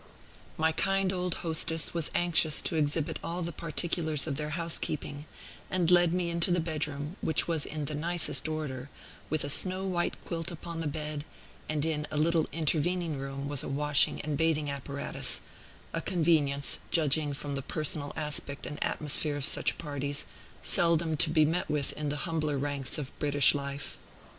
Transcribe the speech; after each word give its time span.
My 0.57 0.71
kind 0.71 1.13
old 1.13 1.35
hostess 1.45 1.93
was 1.93 2.09
anxious 2.15 2.63
to 2.63 2.75
exhibit 2.75 3.19
all 3.23 3.43
the 3.43 3.51
particulars 3.51 4.25
of 4.25 4.35
their 4.35 4.49
housekeeping, 4.57 5.27
and 5.69 5.91
led 5.91 6.11
me 6.11 6.31
into 6.31 6.49
the 6.49 6.59
bedroom, 6.59 7.17
which 7.21 7.47
was 7.47 7.67
in 7.67 7.85
the 7.85 7.93
nicest 7.93 8.47
order, 8.47 8.89
with 9.29 9.43
a 9.43 9.49
snow 9.51 9.85
white 9.85 10.15
quilt 10.25 10.49
upon 10.49 10.79
the 10.79 10.87
bed; 10.87 11.23
and 11.69 11.85
in 11.85 12.07
a 12.09 12.17
little 12.17 12.47
intervening 12.51 13.19
room 13.19 13.47
was 13.47 13.61
a 13.61 13.67
washing 13.69 14.19
and 14.21 14.39
bathing 14.39 14.71
apparatus; 14.71 15.39
a 15.93 16.01
convenience 16.01 16.79
(judging 16.89 17.31
from 17.31 17.53
the 17.53 17.61
personal 17.61 18.11
aspect 18.15 18.65
and 18.65 18.83
atmosphere 18.83 19.35
of 19.35 19.45
such 19.45 19.77
parties) 19.77 20.25
seldom 20.63 21.15
to 21.15 21.29
be 21.29 21.45
met 21.45 21.69
with 21.69 21.93
in 21.93 22.09
the 22.09 22.17
humbler 22.25 22.57
ranks 22.57 22.97
of 22.97 23.13
British 23.19 23.53
life. 23.53 23.99